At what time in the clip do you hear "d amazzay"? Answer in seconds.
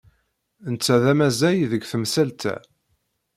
1.03-1.59